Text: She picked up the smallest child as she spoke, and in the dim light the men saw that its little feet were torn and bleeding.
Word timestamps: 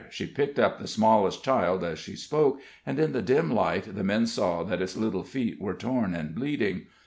She 0.09 0.25
picked 0.25 0.57
up 0.57 0.79
the 0.79 0.87
smallest 0.87 1.43
child 1.43 1.83
as 1.83 1.99
she 1.99 2.15
spoke, 2.15 2.59
and 2.87 2.97
in 2.97 3.11
the 3.11 3.21
dim 3.21 3.53
light 3.53 3.83
the 3.95 4.03
men 4.03 4.25
saw 4.25 4.63
that 4.63 4.81
its 4.81 4.97
little 4.97 5.21
feet 5.21 5.61
were 5.61 5.75
torn 5.75 6.15
and 6.15 6.33
bleeding. 6.33 6.87